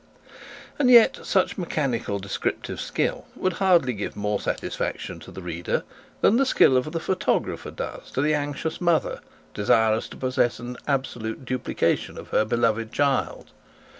And 0.79 0.89
yet 0.89 1.19
such 1.21 1.59
mechanical 1.59 2.17
descriptive 2.17 2.81
skill 2.81 3.27
would 3.35 3.53
hardly 3.61 3.93
give 3.93 4.15
more 4.15 4.41
satisfaction 4.41 5.19
to 5.19 5.31
the 5.31 5.43
reader 5.43 5.83
than 6.21 6.37
the 6.37 6.45
skill 6.47 6.75
of 6.75 6.91
the 6.91 6.99
photographer 6.99 7.69
does 7.69 8.09
to 8.13 8.21
the 8.23 8.33
anxious 8.33 8.81
mother 8.81 9.19
desirous 9.53 10.09
to 10.09 10.17
possess 10.17 10.57
an 10.57 10.77
absolute 10.87 11.45
duplicate 11.45 12.09
of 12.17 12.29
her 12.29 12.45
beloved 12.45 12.91
child. 12.91 13.51